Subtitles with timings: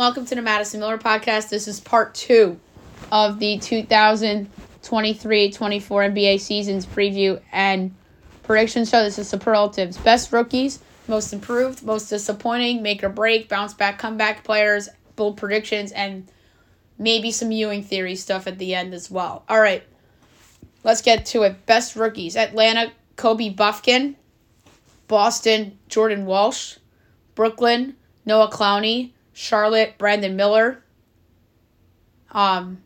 [0.00, 1.50] Welcome to the Madison Miller podcast.
[1.50, 2.58] This is part two
[3.12, 7.94] of the 2023 24 NBA seasons preview and
[8.42, 9.02] prediction show.
[9.02, 9.98] This is superlatives.
[9.98, 15.92] Best rookies, most improved, most disappointing, make or break, bounce back, comeback players, bold predictions,
[15.92, 16.26] and
[16.96, 19.44] maybe some Ewing theory stuff at the end as well.
[19.50, 19.82] All right,
[20.82, 21.66] let's get to it.
[21.66, 24.14] Best rookies Atlanta, Kobe Bufkin.
[25.08, 26.78] Boston, Jordan Walsh.
[27.34, 29.10] Brooklyn, Noah Clowney.
[29.32, 30.82] Charlotte, Brandon Miller.
[32.32, 32.82] Um,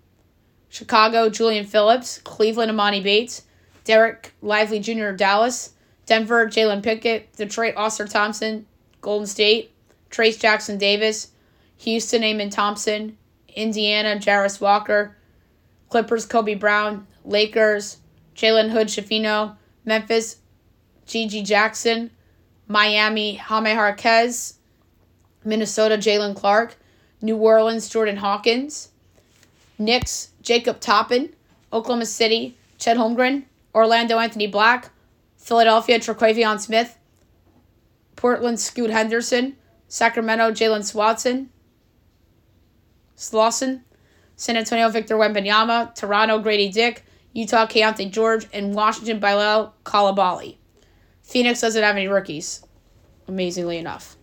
[0.68, 2.18] Chicago, Julian Phillips.
[2.18, 3.42] Cleveland, Emoni Bates.
[3.84, 5.10] Dereck Lively Jr.
[5.10, 5.72] Dallas.
[6.06, 7.32] Denver, Jalen Pickett.
[7.36, 8.66] Detroit, Ausar Thompson.
[9.00, 9.72] Golden State,
[10.10, 11.28] Trayce Jackson Davis.
[11.78, 13.16] Houston, Amen Thompson.
[13.54, 15.16] Indiana, Jarace Walker.
[15.88, 17.06] Clippers, Kobe Brown.
[17.24, 17.98] Lakers,
[18.34, 19.56] Jalen Hood Schifino.
[19.84, 20.38] Memphis,
[21.06, 22.10] GG Jackson.
[22.66, 24.54] Miami, Jaime Jaquez.
[25.44, 26.76] Minnesota, Jaylen Clark.
[27.20, 28.90] New Orleans, Jordan Hawkins.
[29.78, 31.30] Knicks, Jacob Toppin.
[31.72, 33.44] Oklahoma City, Chet Holmgren.
[33.74, 34.90] Orlando, Anthony Black.
[35.36, 36.96] Philadelphia, Terquavion Smith.
[38.16, 39.56] Portland, Scoot Henderson.
[39.88, 41.48] Sacramento, Jalen Swatson.
[43.16, 43.82] Slawson.
[44.36, 45.94] San Antonio, Victor Wembanyama.
[45.94, 47.04] Toronto, Grady Dick.
[47.32, 48.46] Utah, Keyonte George.
[48.52, 50.56] And Washington, Bilal Coulibaly.
[51.24, 52.64] Phoenix doesn't have any rookies,
[53.26, 54.16] amazingly enough.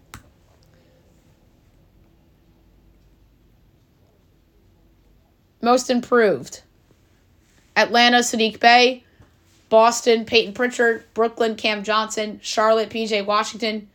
[5.62, 6.62] Most improved.
[7.76, 9.04] Atlanta, Saddiq Bey.
[9.70, 11.06] Boston, Peyton Pritchard.
[11.14, 12.40] Brooklyn, Cam Johnson.
[12.42, 13.88] Charlotte, PJ Washington.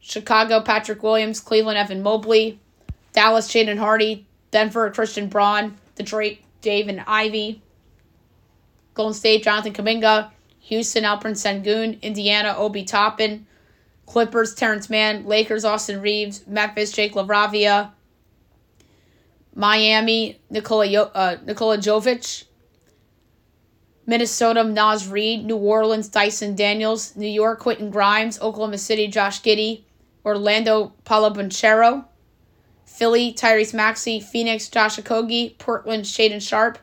[0.00, 1.40] Chicago, Patrick Williams.
[1.40, 2.58] Cleveland, Evan Mobley.
[3.12, 4.26] Dallas, Jaden Hardy.
[4.50, 5.76] Denver, Christian Braun.
[5.94, 7.62] Detroit, Jaden Ivey.
[8.94, 10.30] Golden State, Jonathan Kuminga.
[10.60, 12.00] Houston, Alperen Sengun.
[12.02, 13.46] Indiana, Obi Toppin.
[14.06, 15.26] Clippers, Terance Mann.
[15.26, 16.46] Lakers, Austin Reaves.
[16.46, 17.92] Memphis, Jake LaRavia.
[19.54, 22.44] Miami, Nikola, uh, Nikola Jovic.
[24.06, 25.44] Minnesota, Naz Reid.
[25.44, 27.14] New Orleans, Dyson Daniels.
[27.16, 28.40] New York, Quentin Grimes.
[28.40, 29.82] Oklahoma City, Josh Giddey.
[30.24, 32.04] Orlando, Paolo Banchero.
[32.86, 34.20] Philly, Tyrese Maxey.
[34.20, 35.58] Phoenix, Josh Okogie.
[35.58, 36.78] Portland, Shaedon Sharpe.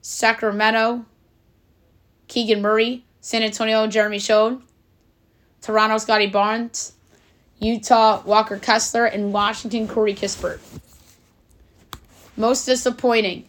[0.00, 1.04] Sacramento,
[2.28, 3.04] Keegan Murray.
[3.20, 4.62] San Antonio, Jeremy Sochan.
[5.60, 6.94] Toronto, Scottie Barnes.
[7.58, 9.04] Utah, Walker Kessler.
[9.04, 10.60] And Washington, Corey Kispert.
[12.40, 13.46] Most disappointing.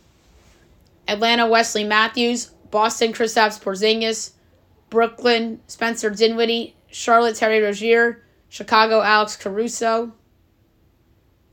[1.07, 2.47] Atlanta, Wesley Matthews.
[2.72, 4.31] Boston, Kristaps Porzingis.
[4.90, 6.75] Brooklyn, Spencer Dinwiddie.
[6.90, 8.22] Charlotte, Terry Rozier.
[8.50, 10.12] Chicago, Alex Caruso.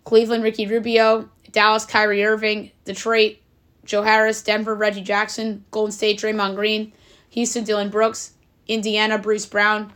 [0.03, 1.31] Cleveland, Ricky Rubio.
[1.53, 2.73] Dallas, Kyrie Irving.
[2.85, 3.37] Detroit,
[3.85, 4.43] Joe Harris.
[4.43, 5.65] Denver, Reggie Jackson.
[5.71, 6.93] Golden State, Draymond Green.
[7.31, 8.33] Houston, Dillon Brooks.
[8.67, 9.93] Indiana, Bruce Brown.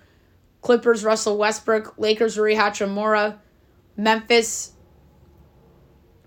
[0.60, 1.94] Clippers, Russell Westbrook.
[1.98, 3.38] Lakers, Rui Hachimura.
[3.96, 4.74] Memphis,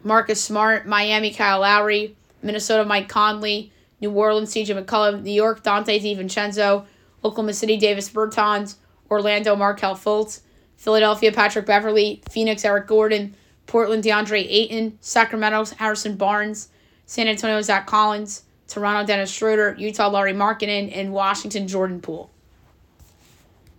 [0.06, 0.86] Marcus Smart.
[0.86, 2.16] Miami, Kyle Lowry.
[2.44, 3.72] Minnesota, Mike Conley.
[4.00, 5.24] New Orleans, CJ McCollum.
[5.24, 6.86] New York, Donte DiVincenzo.
[7.24, 8.76] Oklahoma City, Davis Bertans.
[9.10, 10.42] Orlando, Markelle Fultz.
[10.78, 12.22] Philadelphia, Patrick Beverley.
[12.30, 13.36] Phoenix, Eric Gordon.
[13.66, 15.00] Portland, DeAndre Ayton.
[15.02, 16.70] Sacramento, Harrison Barnes.
[17.08, 18.44] San Antonio, Zach Collins.
[18.68, 19.76] Toronto, Dennis Schroeder.
[19.80, 20.96] Utah, Lauri Markkanen.
[20.96, 22.30] And Washington, Jordan Poole.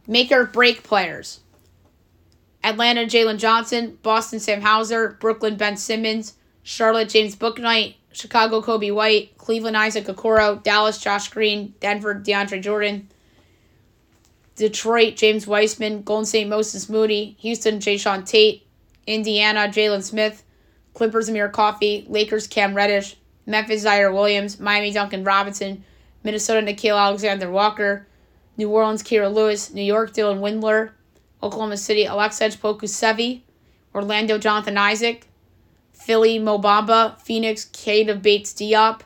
[0.08, 1.38] Make or break players.
[2.66, 3.96] Atlanta, Jalen Johnson.
[4.02, 5.16] Boston, Sam Hauser.
[5.20, 6.34] Brooklyn, Ben Simmons.
[6.64, 7.94] Charlotte, James Bouknight.
[8.12, 9.38] Chicago, Coby White.
[9.38, 10.60] Cleveland, Isaac Okoro.
[10.64, 11.74] Dallas, Josh Green.
[11.78, 13.08] Denver, DeAndre Jordan.
[14.56, 16.02] Detroit, James Wiseman.
[16.02, 17.36] Golden State, Moses Moody.
[17.38, 18.66] Houston, Jae'Sean Tate.
[19.06, 20.42] Indiana, Jalen Smith.
[20.92, 22.04] Clippers, Amir Coffey.
[22.08, 23.16] Lakers, Cam Reddish.
[23.46, 24.58] Memphis, Ziaire Williams.
[24.58, 25.84] Miami, Duncan Robinson.
[26.24, 28.08] Minnesota, Nickeil Alexander Walker.
[28.56, 29.72] New Orleans, Kira Lewis.
[29.72, 30.90] New York, Dylan Windler.
[31.46, 33.42] Oklahoma City, Aleksej Pokusevski.
[33.94, 35.26] Orlando, Jonathan Isaac.
[35.92, 37.18] Philly, Mo Bamba.
[37.20, 39.00] Phoenix, Keita Bates Diop.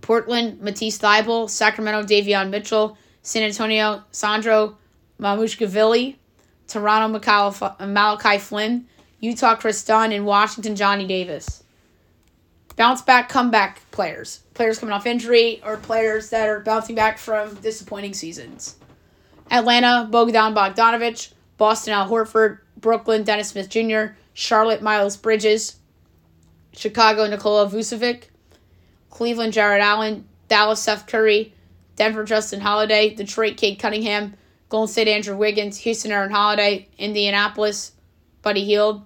[0.00, 1.48] Portland, Matisse Thybulle.
[1.48, 2.96] Sacramento, Davion Mitchell.
[3.22, 4.78] San Antonio, Sandro
[5.20, 6.16] Mamukelashvili.
[6.66, 8.86] Toronto, Malachi Flynn.
[9.20, 10.12] Utah, Kris Dunn.
[10.12, 11.62] And Washington, Johnny Davis.
[12.76, 14.40] Bounce back, comeback players.
[14.54, 18.76] Players coming off injury or players that are bouncing back from disappointing seasons.
[19.50, 21.32] Atlanta, Bogdan Bogdanovic.
[21.56, 22.58] Boston, Al Horford.
[22.76, 24.14] Brooklyn, Dennis Smith Jr.
[24.32, 25.76] Charlotte, Miles Bridges.
[26.72, 28.24] Chicago, Nikola Vucevic.
[29.10, 30.26] Cleveland, Jarrett Allen.
[30.48, 31.52] Dallas, Seth Curry.
[31.96, 33.14] Denver, Justin Holiday.
[33.14, 34.34] Detroit, Cade Cunningham.
[34.68, 35.78] Golden State, Andrew Wiggins.
[35.78, 36.88] Houston, Aaron Holiday.
[36.98, 37.92] Indianapolis,
[38.42, 39.02] Buddy Hield.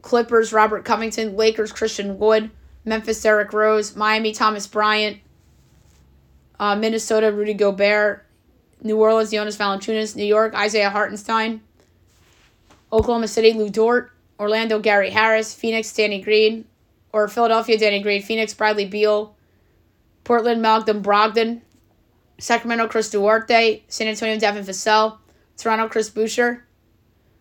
[0.00, 1.36] Clippers, Robert Covington.
[1.36, 2.50] Lakers, Christian Wood.
[2.84, 3.94] Memphis, Derrick Rose.
[3.94, 5.18] Miami, Thomas Bryant.
[6.58, 8.24] Uh, Minnesota, Rudy Gobert.
[8.82, 10.16] New Orleans, Jonas Valanciunas.
[10.16, 11.60] New York, Isaiah Hartenstein.
[12.92, 14.12] Oklahoma City, Lu Dort.
[14.38, 16.64] Orlando Gary Harris, Phoenix Danny Green,
[17.12, 19.34] or Philadelphia Danny Green, Phoenix Bradley Beal,
[20.24, 21.60] Portland Malcolm Brogdon,
[22.38, 25.18] Sacramento Chris Duarte, San Antonio Devin Vassell,
[25.56, 26.64] Toronto Chris Boucher,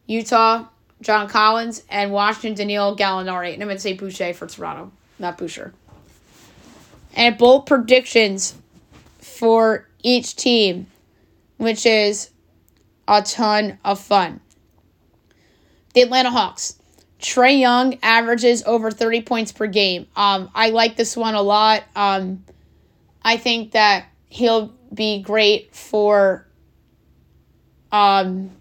[0.08, 0.66] Utah
[1.02, 3.54] John Collins, and Washington Danilo Gallinari.
[3.54, 5.74] And I'm going to say Boucher for Toronto, not Boucher.
[7.14, 8.56] And bold predictions
[9.20, 10.88] for each team,
[11.58, 12.30] which is
[13.08, 14.40] a ton of fun.
[15.94, 16.78] The Atlanta Hawks.
[17.20, 20.06] Trae Young averages over 30 points per game.
[20.16, 21.84] Um, I like this one a lot.
[21.96, 22.44] Um,
[23.24, 26.46] I think that he'll be great for
[27.92, 28.52] um,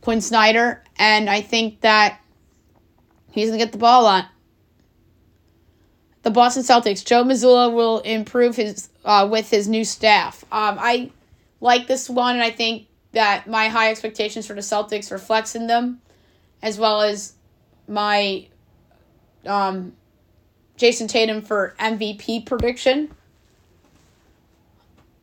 [0.00, 2.20] Quin Snyder, and I think that
[3.32, 4.26] he's going to get the ball on.
[6.22, 7.04] The Boston Celtics.
[7.04, 10.44] Joe Mazzulla will improve his uh, with his new staff.
[10.44, 11.10] Um, I
[11.60, 15.66] like this one, and I think that my high expectations for the Celtics reflects in
[15.66, 16.00] them,
[16.62, 17.34] as well as
[17.88, 18.46] my
[19.46, 19.92] um,
[20.76, 23.14] Jayson Tatum for MVP prediction.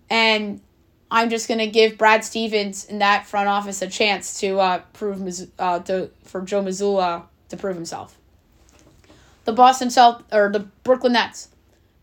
[0.10, 0.62] And
[1.10, 5.22] I'm just to give Brad Stevens in that front office a chance to uh, prove
[5.60, 8.18] uh, to, for Joe Mazzulla to prove himself.
[9.44, 11.50] The Boston Celt or the Brooklyn Nets.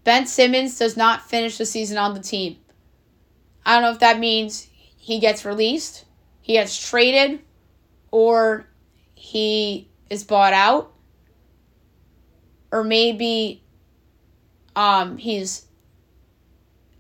[0.05, 2.57] Ben Simmons does not finish the season on the team.
[3.69, 4.67] I don't know if that means
[4.97, 6.07] he gets released,
[6.41, 7.41] he gets traded,
[8.11, 8.67] or
[9.15, 10.95] he is bought out,
[12.73, 13.63] or maybe
[14.75, 15.67] um he's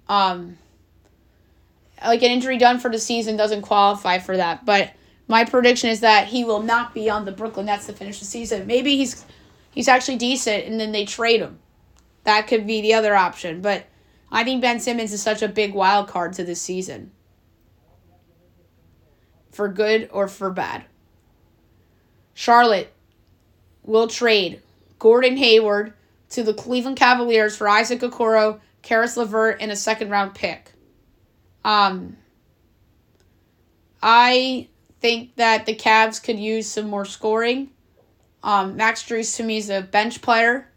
[0.09, 0.59] um
[2.05, 4.67] like an injury done for the season doesn't qualify for that.
[4.67, 4.93] But
[5.27, 8.27] my prediction is that he will not be on the Brooklyn Nets to finish the
[8.27, 8.67] season.
[8.67, 9.25] Maybe he's
[9.71, 11.61] he's actually decent and then they trade him.
[12.25, 13.63] That could be the other option.
[13.63, 13.87] But
[14.31, 17.13] I think Ben Simmons is such a big wild card to this season.
[19.51, 20.85] For good or for bad.
[22.35, 22.93] Charlotte
[23.83, 24.63] will trade
[24.99, 25.95] Gordon Hayward
[26.31, 30.73] to the Cleveland Cavaliers for Isaac Okoro, Caris LeVert, and a second round pick.
[31.65, 32.17] Um,
[34.03, 34.69] I
[35.01, 37.71] think that the Cavs could use some more scoring.
[38.43, 40.68] Um, Max Strus to me is a bench player.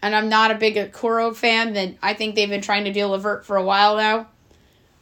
[0.00, 1.72] And I'm not a big Okoro fan.
[1.72, 4.28] Then I think they've been trying to deal LeVert for a while now.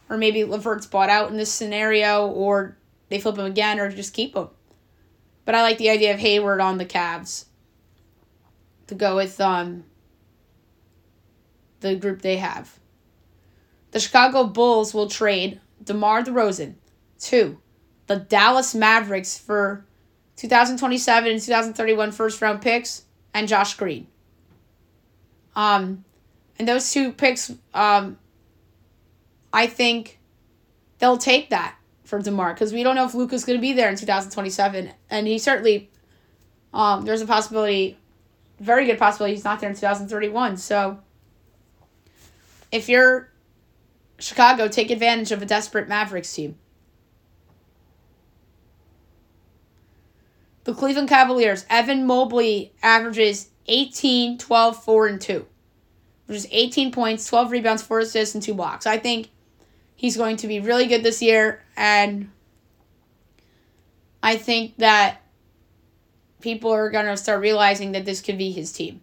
[0.08, 2.76] Or maybe LeVert's bought out in this scenario, or
[3.08, 4.48] they flip him again, or just keep him.
[5.44, 7.46] But I like the idea of Hayward on the Cavs
[8.86, 9.84] to go with um
[11.80, 12.78] the group they have.
[13.90, 16.74] The Chicago Bulls will trade DeMar DeRozan
[17.20, 17.58] to
[18.06, 19.84] the Dallas Mavericks for
[20.36, 24.06] 2027 and 2031 first round picks and Josh Green.
[25.56, 26.04] Um,
[26.58, 28.18] and those two picks, um,
[29.52, 30.20] I think
[30.98, 33.90] they'll take that for DeMar because we don't know if Luka's going to be there
[33.90, 34.92] in 2027.
[35.10, 35.90] And he certainly,
[36.72, 37.98] um, there's a possibility,
[38.60, 40.58] very good possibility, he's not there in 2031.
[40.58, 41.00] So
[42.70, 43.32] if you're
[44.18, 46.56] Chicago take advantage of a desperate Mavericks team.
[50.64, 55.46] The Cleveland Cavaliers, Evan Mobley averages 18, 12, 4, and 2.
[56.26, 58.86] Which is 18 points, 12 rebounds, 4 assists, and 2 blocks.
[58.86, 59.28] I think
[59.94, 62.30] he's going to be really good this year, and
[64.22, 65.20] I think that
[66.40, 69.00] people are going to start realizing that this could be his team.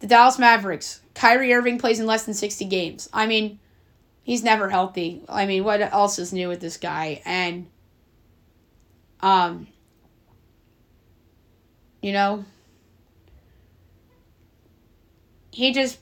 [0.00, 1.00] The Dallas Mavericks.
[1.14, 3.08] Kyrie Irving plays in less than 60 games.
[3.12, 3.58] I mean,
[4.22, 5.22] he's never healthy.
[5.28, 7.20] I mean, what else is new with this guy?
[7.24, 7.66] And,
[9.20, 9.66] um,
[12.08, 12.42] you know,
[15.52, 15.98] he just,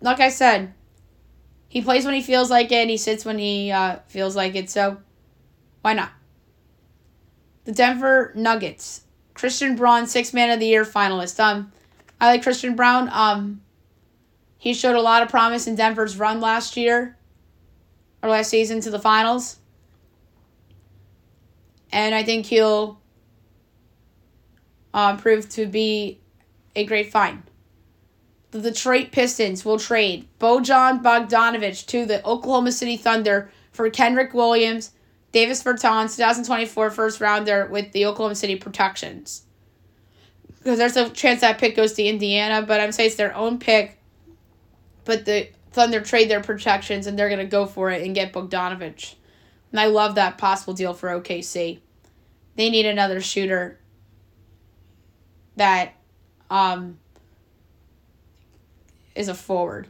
[0.00, 0.74] like I said,
[1.68, 4.68] he plays when he feels like it, he sits when he uh, feels like it,
[4.68, 4.96] so
[5.82, 6.10] why not?
[7.64, 9.02] The Denver Nuggets.
[9.34, 11.38] Christian Braun, six man of the year finalist.
[11.38, 11.70] Um,
[12.20, 13.08] I like Christian Braun.
[13.12, 13.60] Um,
[14.58, 17.16] he showed a lot of promise in Denver's run last year
[18.20, 19.58] or last season to the finals.
[21.92, 23.00] And I think he'll
[24.96, 26.18] um, prove to be
[26.74, 27.44] a great find.
[28.50, 34.90] The Detroit Pistons will trade Bojan Bogdanovic to the Oklahoma City Thunder for Kenrich Williams,
[35.30, 39.46] Davis Bertans, 2024 first rounder with the Oklahoma City protections
[40.66, 43.60] because there's a chance that pick goes to Indiana, but I'm saying it's their own
[43.60, 43.96] pick.
[45.04, 49.14] But the Thunder trade their protections and they're gonna go for it and get Bogdanovic.
[49.70, 51.78] And I love that possible deal for OKC.
[52.56, 53.78] They need another shooter
[55.56, 55.94] that
[56.50, 56.98] um
[59.14, 59.88] is a forward.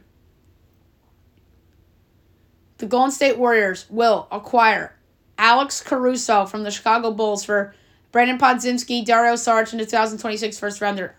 [2.77, 4.95] The Golden State Warriors will acquire
[5.37, 7.75] Alex Caruso from the Chicago Bulls for
[8.13, 11.15] Brandin Podziemski, Dario Saric, and the 2026 first rounder.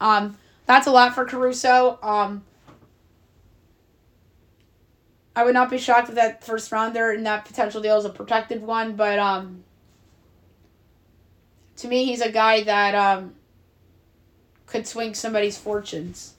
[0.00, 0.36] Um,
[0.66, 1.98] that's a lot for Caruso.
[2.02, 2.44] Um,
[5.34, 8.10] I would not be shocked if that first rounder and that potential deal is a
[8.10, 9.64] protected one, but um,
[11.76, 13.34] to me, he's a guy that um,
[14.72, 16.32] could swing somebody's fortunes.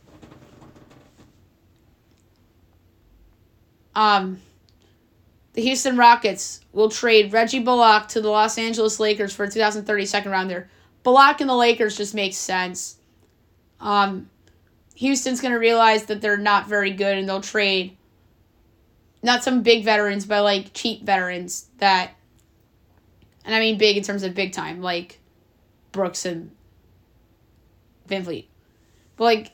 [3.96, 4.42] Um,
[5.54, 10.06] the Houston Rockets will trade Reggie Bullock to the Los Angeles Lakers for a 2030
[10.08, 10.68] second rounder.
[11.04, 12.98] Bullock and the Lakers just makes sense.
[13.80, 14.32] Um,
[14.96, 17.96] Houston's going to realize that they're not very good and they'll trade
[19.22, 22.12] not some big veterans, but like cheap veterans that,
[23.46, 25.20] and I mean big in terms of big time, like
[25.92, 26.50] Brooks and
[28.08, 28.46] VanVleet.
[29.18, 29.52] But like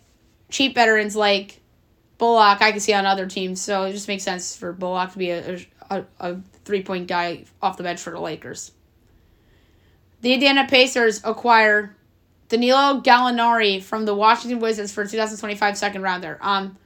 [0.50, 1.62] cheap veterans like
[2.18, 5.18] Bullock, I can see on other teams, so it just makes sense for Bullock to
[5.18, 8.72] be a, a, a three point guy off the bench for the Lakers.
[10.22, 11.96] The Indiana Pacers acquire
[12.50, 16.38] Danilo Gallinari from the Washington Wizards for 2025 second rounder.
[16.42, 16.78] Um,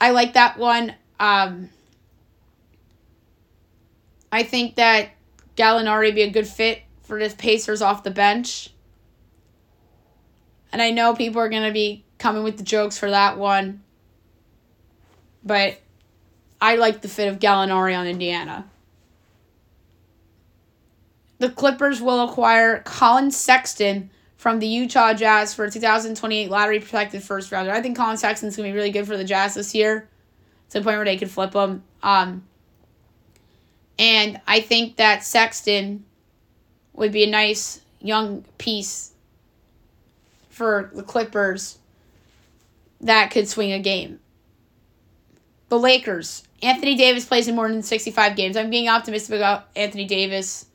[0.00, 0.94] I like that one.
[1.18, 1.70] Um,
[4.30, 5.10] I think that
[5.56, 8.71] Gallinari would be a good fit for the Pacers off the bench.
[10.72, 13.82] And I know people are going to be coming with the jokes for that one.
[15.44, 15.80] But
[16.60, 18.66] I like the fit of Gallinari on Indiana.
[21.38, 27.22] The Clippers will acquire Collin Sexton from the Utah Jazz for a 2028 lottery protected
[27.22, 27.72] first rounder.
[27.72, 30.08] I think Collin Sexton's going to be really good for the Jazz this year
[30.70, 31.82] to the point where they could flip him.
[32.02, 32.44] Um,
[33.98, 36.04] and I think that Sexton
[36.92, 39.11] would be a nice young piece
[40.52, 41.78] for the Clippers
[43.00, 44.20] that could swing a game.
[45.68, 46.46] The Lakers.
[46.62, 48.56] Anthony Davis plays in more than 65 games.
[48.56, 50.66] I'm being optimistic about Anthony Davis.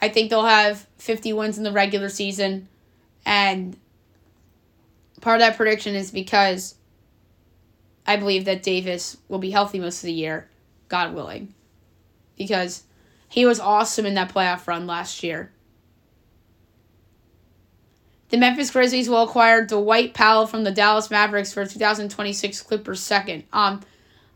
[0.00, 2.68] I think they'll have 50 wins in the regular season.
[3.26, 3.76] And
[5.20, 6.76] part of that prediction is because
[8.06, 10.48] I believe that Davis will be healthy most of the year,
[10.88, 11.52] God willing.
[12.38, 12.84] Because
[13.28, 15.50] he was awesome in that playoff run last year.
[18.30, 23.42] The Memphis Grizzlies will acquire Dwight Powell from the Dallas Mavericks for 2026 Clippers second.
[23.52, 23.80] Um,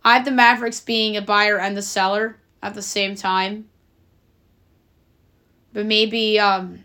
[0.04, 3.68] I have the Mavericks being a buyer and the seller at the same time.
[5.72, 6.84] But maybe um,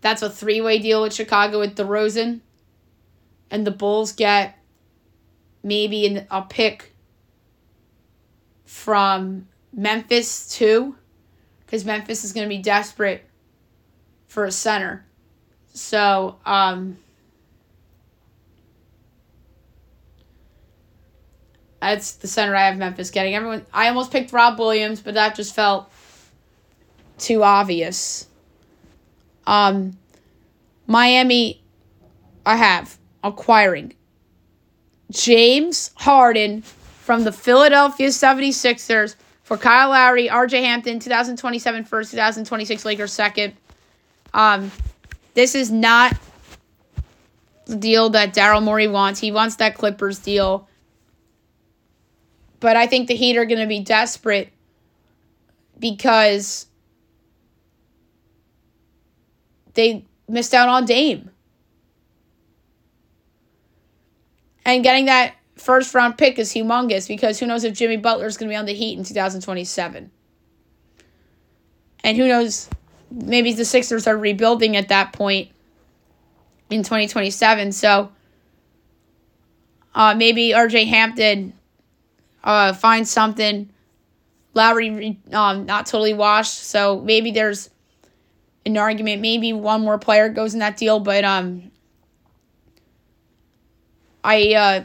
[0.00, 2.40] that's a three way deal with Chicago with DeRozan.
[3.50, 4.58] And the Bulls get
[5.62, 6.94] maybe in a pick
[8.64, 10.96] from Memphis too.
[11.60, 13.28] Because Memphis is going to be desperate
[14.26, 15.04] for a center.
[15.74, 16.96] So, um,
[21.80, 23.34] that's the center I have Memphis getting.
[23.34, 25.90] Everyone, I almost picked Rob Williams, but that just felt
[27.18, 28.28] too obvious.
[29.46, 29.98] Um,
[30.86, 31.60] Miami,
[32.46, 33.94] I have acquiring
[35.10, 43.12] James Harden from the Philadelphia 76ers for Kyle Lowry, RJ Hampton, 2027 first, 2026 Lakers
[43.12, 43.54] second.
[44.32, 44.70] Um,
[45.34, 46.16] this is not
[47.66, 49.20] the deal that Daryl Morey wants.
[49.20, 50.68] He wants that Clippers deal.
[52.60, 54.50] But I think the Heat are going to be desperate
[55.78, 56.66] because
[59.74, 61.30] they missed out on Dame.
[64.64, 68.36] And getting that first round pick is humongous because who knows if Jimmy Butler is
[68.36, 70.10] going to be on the Heat in 2027.
[72.02, 72.68] And who knows,
[73.14, 75.50] maybe the Sixers are rebuilding at that point
[76.70, 77.72] in 2027.
[77.72, 78.10] So
[79.94, 81.52] uh, maybe RJ Hampton
[82.42, 83.70] uh, finds something.
[84.54, 87.70] Lowry um, not totally washed, so maybe there's
[88.64, 89.20] an argument.
[89.20, 91.72] Maybe one more player goes in that deal, but um,
[94.22, 94.84] I uh,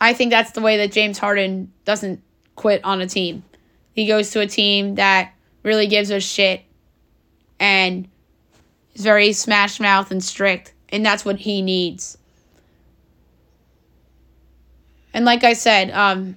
[0.00, 2.22] I think that's the way that James Harden doesn't
[2.54, 3.44] quit on a team.
[3.94, 6.62] He goes to a team that really gives a shit
[7.58, 8.08] and
[8.94, 12.18] is very smash mouth and strict, and that's what he needs.
[15.14, 16.36] And like I said, um,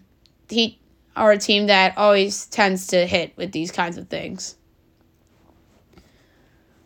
[0.49, 0.79] he
[1.15, 4.55] are a team that always tends to hit with these kinds of things.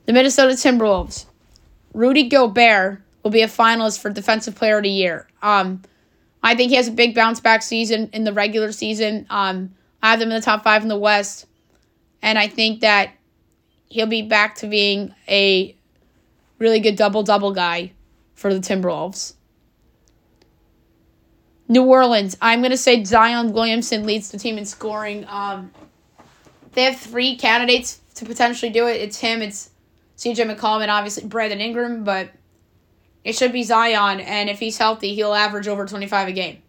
[0.06, 1.26] The Minnesota Timberwolves.
[1.94, 5.28] Rudy Gobert will be a finalist for Defensive Player of the Year.
[5.42, 5.82] Um,
[6.44, 9.26] I think he has a big bounce back season in the regular season.
[9.30, 11.46] Um, I have them in the top five in the West,
[12.22, 13.12] and I think that
[13.90, 15.76] he'll be back to being a
[16.58, 17.92] really good double double guy
[18.36, 19.34] for the Timberwolves.
[21.68, 25.26] New Orleans, I'm going to say Zion Williamson leads the team in scoring.
[25.28, 25.72] Um,
[26.74, 29.02] they have three candidates to potentially do it.
[29.02, 29.70] It's him, it's
[30.18, 32.32] CJ McCollum, and obviously Brandon Ingram, but
[33.24, 36.62] it should be Zion, and if he's healthy, he'll average over 25 a game.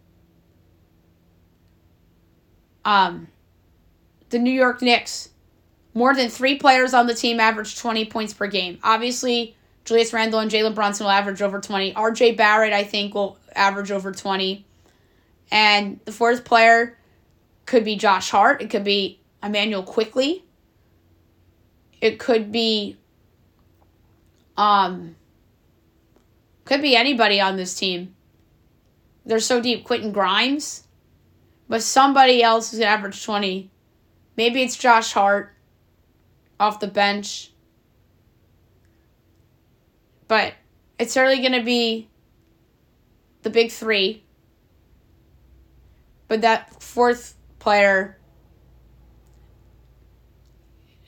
[2.85, 3.28] Um,
[4.30, 5.30] the New York Knicks,
[6.00, 8.78] more than three players on the team average 20 points per game.
[8.83, 9.54] Obviously,
[9.85, 11.92] Julius Randle and Jalen Brunson will average over 20.
[11.92, 14.64] RJ Barrett, I think, will average over 20.
[15.50, 16.97] And the fourth player
[17.66, 18.62] could be Josh Hart.
[18.62, 20.42] It could be Immanuel Quickley.
[22.00, 22.97] It could be
[24.57, 25.16] um
[26.64, 28.14] could be anybody on this team.
[29.26, 29.85] They're so deep.
[29.85, 30.85] Quentin Grimes.
[31.69, 33.71] But somebody else is average 20.
[34.38, 35.54] Maybe it's Josh Hart
[36.61, 37.50] off the bench.
[40.29, 40.55] But
[40.99, 42.09] it's certainly going to be
[43.43, 44.23] the big three.
[46.29, 48.19] But that fourth player,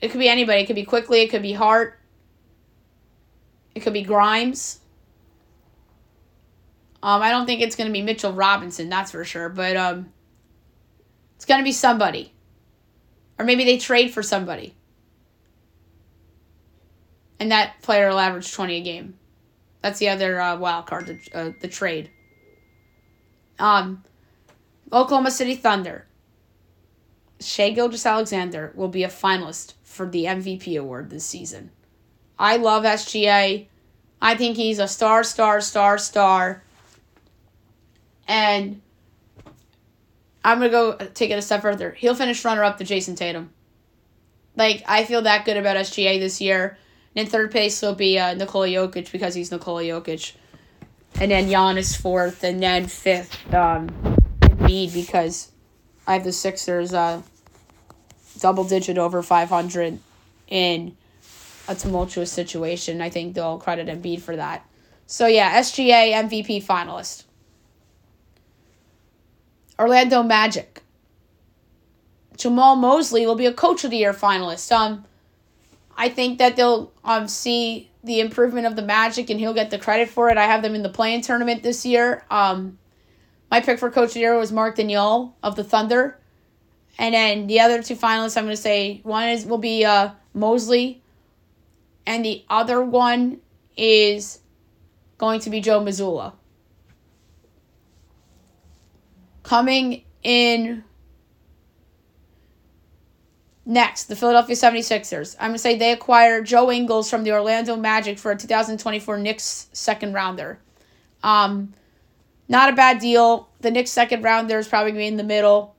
[0.01, 0.61] it could be anybody.
[0.61, 1.21] It could be Quickley.
[1.21, 1.97] It could be Hart.
[3.73, 4.81] It could be Grimes.
[7.01, 9.49] Um, I don't think it's going to be Mitchell Robinson, that's for sure.
[9.49, 10.11] But um,
[11.35, 12.33] it's going to be somebody.
[13.37, 14.75] Or maybe they trade for somebody.
[17.39, 19.15] And that player will average 20 a game.
[19.81, 22.09] That's the other uh, wild card, the, uh, the trade.
[23.59, 24.03] Um,
[24.91, 26.05] Oklahoma City Thunder.
[27.39, 31.71] Shai Gilgeous-Alexander will be a finalist for the MVP award this season.
[32.39, 33.67] I love SGA.
[34.21, 36.63] I think he's a star, star, star, star.
[38.27, 38.81] And
[40.43, 41.91] I'm going to go take it a step further.
[41.91, 43.51] He'll finish runner up to Jayson Tatum.
[44.55, 46.77] Like, I feel that good about SGA this year.
[47.15, 50.33] And in third place will be uh, Nikola Jokic because he's Nikola Jokic.
[51.19, 52.43] And then Giannis fourth.
[52.43, 53.89] And then fifth, um,
[54.41, 55.51] Embiid because
[56.07, 57.21] I have the Sixers uh,
[58.39, 59.99] double digit over 500
[60.47, 60.97] in
[61.67, 63.01] a tumultuous situation.
[63.01, 64.65] I think they'll credit Embiid for that.
[65.05, 67.25] So, yeah, SGA MVP finalist.
[69.77, 70.81] Orlando Magic.
[72.37, 74.71] Jamahl Mosley will be a Coach of the Year finalist.
[74.71, 75.05] Um,
[75.97, 79.79] I think that they'll um see the improvement of the Magic and he'll get the
[79.79, 80.37] credit for it.
[80.37, 82.25] I have them in the playing tournament this year.
[82.29, 82.77] Um,
[83.49, 86.19] my pick for Coach of the Year was Mark Daigneault of the Thunder,
[86.97, 90.09] and then the other two finalists I'm going to say one is will be uh,
[90.33, 91.01] Mosley,
[92.05, 93.39] and the other one
[93.77, 94.39] is
[95.17, 96.33] going to be Joe Mazzulla.
[99.43, 100.83] Coming in
[103.65, 105.35] next, the Philadelphia 76ers.
[105.39, 109.17] I'm going to say they acquired Joe Ingles from the Orlando Magic for a 2024
[109.17, 110.59] Knicks second rounder.
[111.23, 111.73] Um,
[112.47, 113.49] not a bad deal.
[113.61, 115.75] The Knicks second rounder is probably going to be in the middle.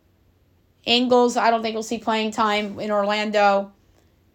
[0.84, 3.72] Ingles, I don't think we'll see playing time in Orlando.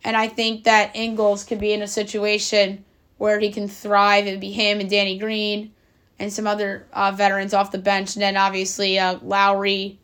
[0.03, 2.85] And I think that Ingles could be in a situation
[3.17, 4.27] where he can thrive.
[4.27, 5.73] It would be him and Danny Green
[6.17, 8.15] and some other uh, veterans off the bench.
[8.15, 9.99] And then obviously uh, Lowry,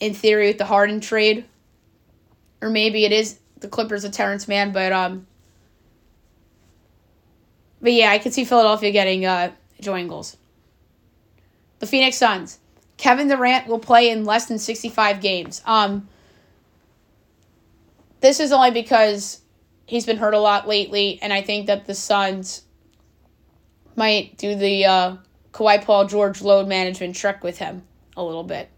[0.00, 1.44] in theory, with the Harden trade.
[2.60, 5.26] Or maybe it is the Clippers of Terance Mann, but um,
[7.80, 10.36] but yeah, I could see Philadelphia getting uh, Joe Ingles.
[11.78, 12.58] The Phoenix Suns.
[12.96, 15.62] Kevin Durant will play in less than 65 games.
[15.64, 16.08] Um,
[18.20, 19.40] this is only because
[19.86, 22.64] he's been hurt a lot lately, and I think that the Suns
[23.94, 25.16] might do the uh,
[25.52, 27.82] Kawhi Paul George load management trick with him
[28.16, 28.68] a little bit.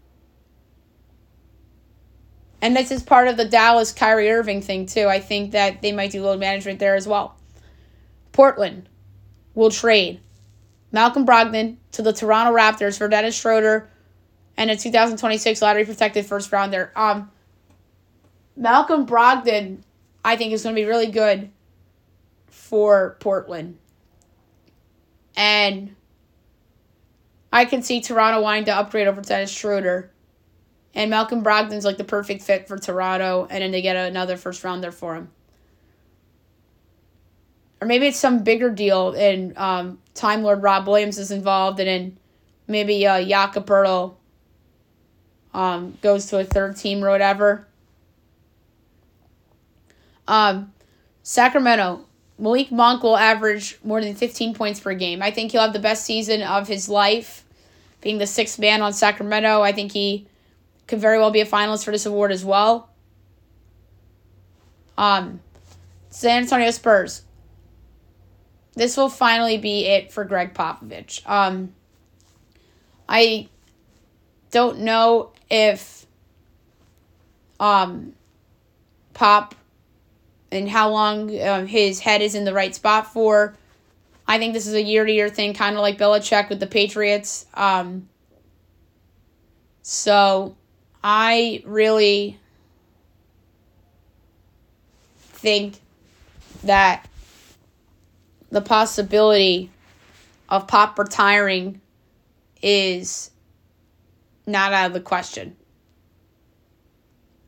[2.61, 5.07] And this is part of the Dallas Kyrie Irving thing, too.
[5.07, 7.35] I think that they might do load management there as well.
[8.31, 8.87] Portland
[9.55, 10.19] will trade
[10.91, 13.89] Malcolm Brogdon to the Toronto Raptors for Dennis Schroeder
[14.57, 16.91] and a 2026 lottery protected first rounder.
[16.95, 17.31] Um,
[18.55, 19.79] Malcolm Brogdon,
[20.23, 21.49] I think, is going to be really good
[22.47, 23.77] for Portland.
[25.35, 25.95] And
[27.51, 30.10] I can see Toronto wanting to upgrade over Dennis Schroeder.
[30.93, 34.63] And Malcolm Brogdon's like the perfect fit for Toronto, and then they get another first
[34.63, 35.29] rounder for him.
[37.79, 41.87] Or maybe it's some bigger deal, and um, Time Lord Rob Williams is involved, and
[41.87, 42.17] then
[42.67, 43.69] maybe uh, Jakob
[45.53, 47.67] um, goes to a third team or whatever.
[50.27, 50.73] Um,
[51.23, 52.05] Sacramento,
[52.37, 55.21] Malik Monk will average more than 15 points per game.
[55.21, 57.43] I think he'll have the best season of his life,
[58.01, 59.61] being the sixth man on Sacramento.
[59.61, 60.27] I think he
[60.91, 62.89] could very well be a finalist for this award as well.
[64.97, 65.39] Um,
[66.09, 67.23] San Antonio Spurs.
[68.75, 71.27] This will finally be it for Gregg Popovich.
[71.27, 71.73] Um,
[73.07, 73.47] I
[74.51, 76.05] don't know if
[77.59, 78.13] um
[79.13, 79.55] Pop
[80.51, 83.55] and how long um, his head is in the right spot for.
[84.27, 86.67] I think this is a year to year thing, kind of like Belichick with the
[86.67, 87.45] Patriots.
[87.53, 88.09] Um,
[89.81, 90.55] so
[91.03, 92.39] I really
[95.17, 95.79] think
[96.63, 97.07] that
[98.51, 99.71] the possibility
[100.49, 101.81] of Pop retiring
[102.61, 103.31] is
[104.45, 105.55] not out of the question.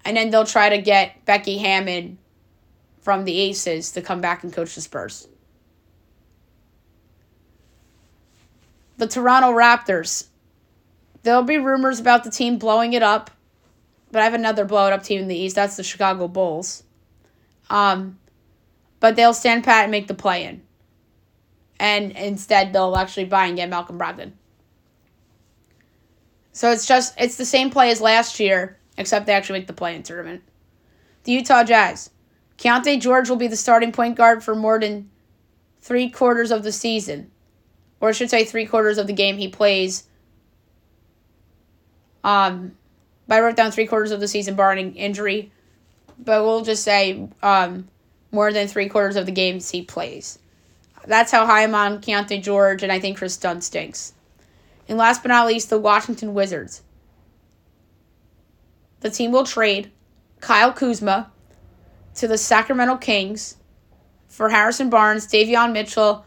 [0.06, 2.18] And then they'll try to get Becky Hammon
[3.02, 5.28] from the Aces to come back and coach the Spurs.
[8.98, 10.28] The Toronto Raptors.
[11.24, 13.32] There'll be rumors about the team blowing it up,
[14.14, 15.56] but I have another blow it up team in the East.
[15.56, 16.84] That's the Chicago Bulls.
[17.72, 18.20] Um,
[19.00, 20.62] but they'll stand pat and make the play in.
[21.80, 24.34] And instead, they'll actually buy and get Malcolm Brogdon.
[26.52, 29.74] So it's just it's the same play as last year, except they actually make the
[29.74, 30.44] play in tournament.
[31.24, 32.12] The Utah Jazz.
[32.60, 35.10] Keyonte George will be the starting point guard for more than
[35.82, 37.32] three quarters of the season.
[38.00, 40.04] Or I should say three quarters of the game he plays.
[42.24, 42.78] Um
[43.34, 45.52] but I wrote down three quarters of the season barring injury.
[46.20, 47.88] But we'll just say um
[48.32, 50.38] more than three quarters of the games he plays.
[51.08, 54.14] That's how high I'm on Keyonte George, and I think Kris Dunn stinks.
[54.88, 56.84] And last but not least, the Washington Wizards.
[59.00, 59.92] The team will trade
[60.40, 61.32] Kyle Kuzma
[62.16, 63.58] to the Sacramento Kings
[64.28, 66.24] for Harrison Barnes, Davion Mitchell,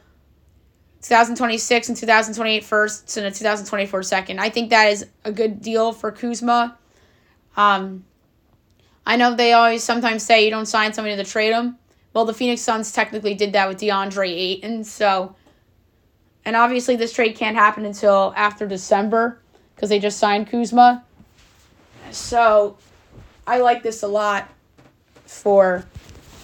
[1.02, 4.40] 2026 and 2028 first and a 2024 second.
[4.40, 6.76] I think that is a good deal for Kuzma.
[7.56, 8.04] Um,
[9.06, 11.78] I know they always sometimes say you don't sign somebody to trade them.
[12.12, 15.34] Well, the Phoenix Suns technically did that with DeAndre Ayton, so
[16.44, 19.40] and obviously this trade can't happen until after December
[19.74, 21.04] because they just signed Kuzma.
[22.12, 22.78] So
[23.46, 24.48] I like this a lot
[25.24, 25.84] for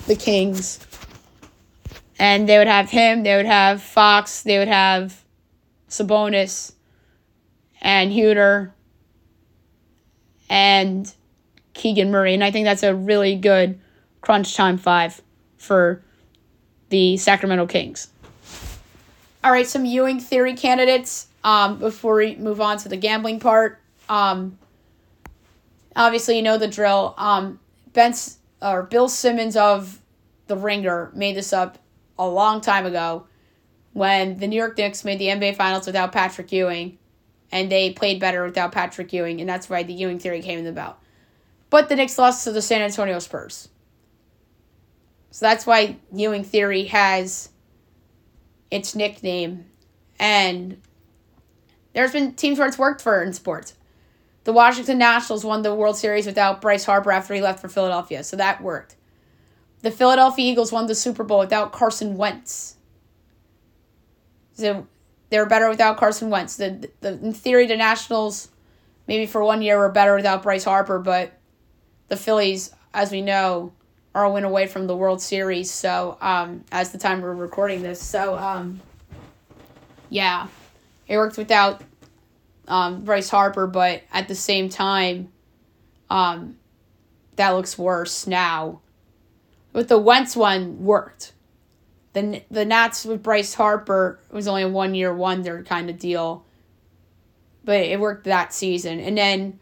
[0.07, 0.81] the Kings.
[2.19, 5.25] And they would have him, they would have Fox, they would have
[5.89, 6.73] Sabonis
[7.81, 8.73] and Huerter
[10.53, 11.15] and
[11.73, 12.35] Keegan Murray.
[12.35, 13.81] And I think that's a really good
[14.21, 15.23] crunch time five
[15.57, 16.03] for
[16.91, 18.09] the Sacramento Kings.
[19.43, 23.81] All right, some Ewing theory candidates um, before we move on to the gambling part.
[24.11, 24.59] Um,
[25.97, 27.15] obviously, you know the drill.
[27.17, 27.59] Um,
[27.95, 30.01] Ben's, or Bill Simmons of
[30.49, 31.79] The Ringer made this up
[32.19, 33.27] a long time ago
[33.95, 36.99] when the New York Knicks made the NBA Finals without Patrick Ewing,
[37.53, 40.99] and they played better without Patrick Ewing, and that's why the Ewing theory came about.
[41.71, 43.69] But the Knicks lost to the San Antonio Spurs.
[45.31, 47.49] So that's why Ewing Theory has
[48.71, 49.65] its nickname.
[50.19, 50.81] And
[51.95, 53.75] there's been teams where it's worked for in sports.
[54.45, 58.25] The Washington Nationals won the World Series without Bryce Harper after he left for Philadelphia,
[58.25, 58.97] so that worked.
[59.81, 62.77] The Philadelphia Eagles won the Super Bowl without Carson Wentz.
[64.55, 64.87] So
[65.33, 66.57] they were better without Carson Wentz.
[66.57, 68.51] The, the in theory, the Nationals
[69.07, 71.33] maybe for one year were better without Bryce Harper, but
[72.09, 73.73] the Phillies, as we know,
[74.15, 75.71] are a win away from the World Series.
[75.71, 78.83] So, um, as the time we're recording this, so um,
[80.11, 80.49] yeah,
[81.09, 81.81] it worked without
[82.69, 85.33] um, Bryce Harper, but at the same time,
[86.11, 86.59] um,
[87.37, 88.83] that looks worse now.
[89.73, 91.32] With the Wentz one, worked.
[92.13, 96.45] The the Nats with Bryce Harper was only a one year wonder kind of deal,
[97.65, 99.59] but it worked that season, and then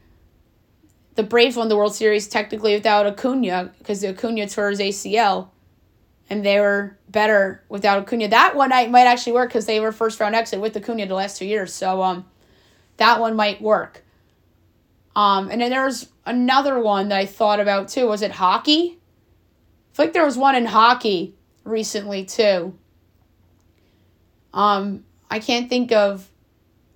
[1.14, 5.48] the Braves won the World Series technically without Acuna because Acuna tore his ACL,
[6.28, 8.28] and they were better without Acuna.
[8.28, 11.38] That one might actually work because they were first round exit with Acuna the last
[11.38, 12.24] two years, so um,
[12.96, 14.04] that one might work.
[15.14, 18.08] Um, and then there was another one that I thought about too.
[18.08, 18.98] Was it hockey?
[19.92, 21.34] I feel like there was one in hockey
[21.64, 22.77] recently too.
[24.53, 26.29] Um, I can't think of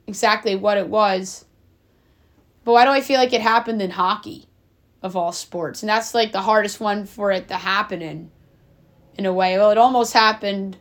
[0.07, 1.45] exactly what it was.
[2.65, 4.49] But why do I feel like it happened in hockey
[5.03, 5.83] of all sports?
[5.83, 8.31] And that's like the hardest one for it to happen in
[9.17, 9.57] in a way.
[9.57, 10.77] Well, it almost happened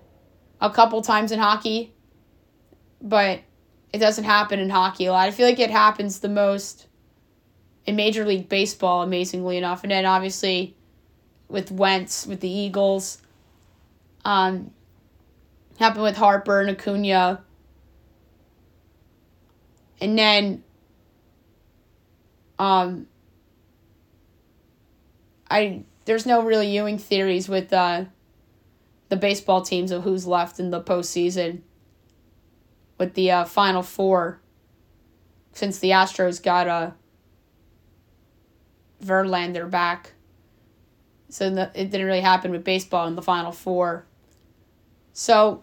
[0.60, 1.94] a couple times in hockey,
[3.02, 3.42] but
[3.92, 5.28] it doesn't happen in hockey a lot.
[5.28, 6.88] I feel like it happens the most
[7.86, 9.84] in Major League Baseball, amazingly enough.
[9.84, 10.76] And then obviously
[11.48, 13.22] with Wentz, with the Eagles.
[14.26, 14.72] Um,
[15.80, 17.44] happened with Harper and Acuna.
[20.00, 20.64] And then
[22.60, 23.08] um,
[25.50, 28.06] I there's no really Ewing theories with uh,
[29.10, 31.62] the baseball teams of who's left in the postseason
[32.98, 34.40] with the uh, final four
[35.54, 36.92] since the Astros got a uh,
[39.04, 40.14] Verlander back.
[41.30, 44.06] So the, it didn't really happen with baseball in the Final Four.
[45.14, 45.62] So,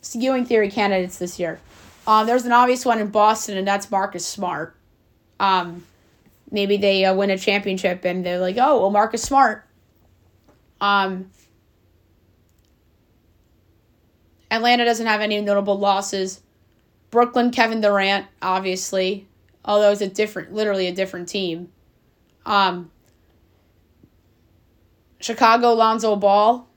[0.00, 1.60] skewing theory candidates this year.
[2.06, 4.74] Um, there's an obvious one in Boston, and that's Marcus Smart.
[5.38, 5.84] Um,
[6.50, 9.64] maybe they uh, win a championship, and they're like, oh, well, Marcus Smart.
[10.80, 11.30] Um,
[14.50, 16.40] Atlanta doesn't have any notable losses.
[17.10, 19.26] Brooklyn, Kevin Durant, obviously,
[19.64, 21.70] although it's a different, literally a different team.
[22.44, 22.90] Um,
[25.20, 26.68] Chicago, Lonzo Ball.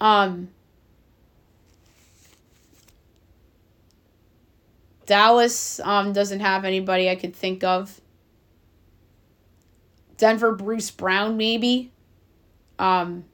[0.00, 0.48] Um,
[5.06, 8.00] Dallas um, doesn't have anybody I could think of.
[10.18, 11.92] Denver, Bruce Brown, maybe.
[12.78, 13.24] Um,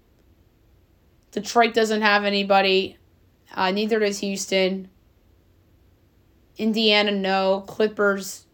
[1.33, 2.97] Detroit doesn't have anybody.
[3.53, 4.89] Uh, neither does Houston.
[6.57, 7.65] Indiana, no.
[7.67, 8.47] Clippers,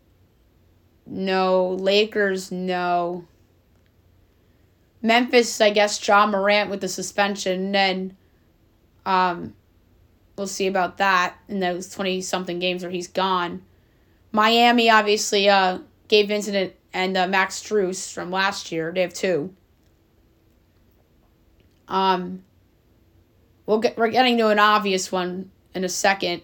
[1.04, 1.70] no.
[1.70, 3.26] Lakers, no.
[5.02, 7.66] Memphis, I guess Ja Morant with the suspension.
[7.66, 8.16] And then
[9.06, 9.54] um,
[10.36, 13.62] we'll see about that in those 20 something games where he's gone.
[14.32, 18.92] Miami, obviously, uh, Gabe Vincent and uh, Max Strus from last year.
[18.92, 19.54] They have two.
[21.88, 22.44] Um,
[23.66, 26.42] we'll get, we're getting to an obvious one in a second.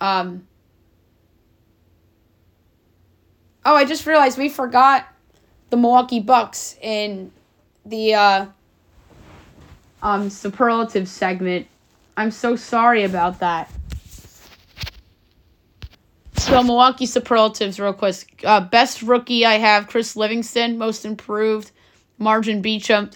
[0.00, 0.46] Um,
[3.64, 5.06] oh, I just realized we forgot
[5.70, 7.32] the Milwaukee Bucks in
[7.84, 8.46] the uh,
[10.02, 11.66] um, superlative segment.
[12.16, 13.70] I'm so sorry about that.
[16.36, 18.42] So Milwaukee superlatives, real quick.
[18.44, 21.72] Uh, best rookie I have Chris Livingston, most improved,
[22.20, 23.14] MarJon Beauchamp,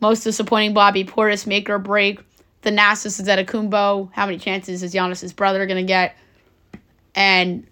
[0.00, 2.20] most disappointing Bobby Portis, make or break.
[2.62, 4.10] The Thanasis Antetokounmpo.
[4.12, 6.14] How many chances is Giannis's brother gonna get?
[7.14, 7.66] And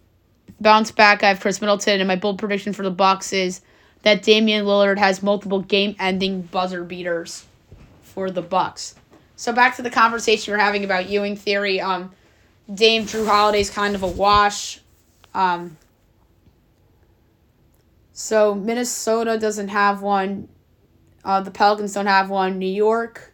[0.61, 1.23] bounce back.
[1.23, 3.61] I have Khris Middleton, and my bold prediction for the Bucks is
[4.03, 7.47] that Damian Lillard has multiple game-ending buzzer beaters
[8.03, 8.95] for the Bucks.
[9.37, 11.81] So back to the conversation we are having about Ewing theory.
[11.81, 12.13] Um,
[12.73, 14.81] Dame Jrue Holiday's kind of a wash.
[15.35, 15.77] Um,
[18.13, 20.49] so Minnesota doesn't have one.
[21.25, 22.59] Uh, the Pelicans don't have one.
[22.59, 23.33] New York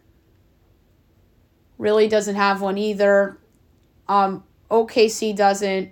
[1.77, 3.37] really doesn't have one either.
[4.07, 5.91] Um, OKC doesn't.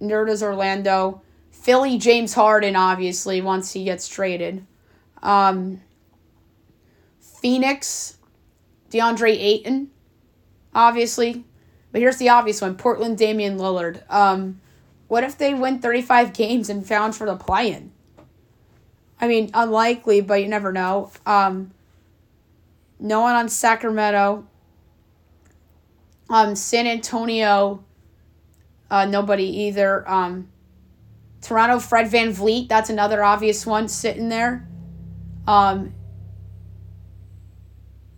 [0.00, 1.22] Nerd is Orlando.
[1.64, 4.66] Philly, James Harden, obviously, once he gets traded.
[5.22, 5.80] Um,
[7.18, 8.18] Phoenix,
[8.90, 9.90] DeAndre Ayton,
[10.74, 11.42] obviously.
[11.90, 14.02] But here's the obvious one Portland, Damian Lillard.
[14.12, 14.60] Um,
[15.08, 17.92] what if they win 35 games and found for the play in?
[19.18, 21.12] I mean, unlikely, but you never know.
[21.24, 21.72] Um,
[23.00, 24.46] no one on Sacramento.
[26.28, 27.82] Um, San Antonio,
[28.90, 30.06] uh, nobody either.
[30.06, 30.48] Um,
[31.44, 34.66] Toronto, Fred Van VanVleet, that's another obvious one sitting there.
[35.46, 35.92] Um,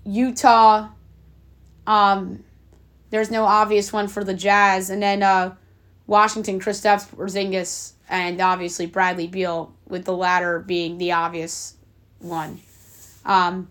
[0.04, 0.90] Utah,
[1.88, 2.44] um,
[3.10, 4.90] there's no obvious one for the Jazz.
[4.90, 5.56] And then uh,
[6.06, 11.74] Washington, Kristaps Porzingis, and obviously Bradley Beal, with the latter being the obvious
[12.20, 12.60] one.
[13.24, 13.68] Um,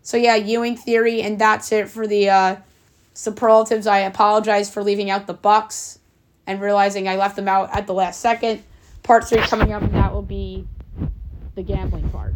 [0.00, 2.56] so yeah, Ewing theory, and that's it for the uh,
[3.12, 3.86] superlatives.
[3.86, 5.98] I apologize for leaving out the Bucks
[6.46, 8.62] and realizing I left them out at the last second
[9.04, 10.66] part three coming up, and that will be
[11.54, 12.34] the gambling part.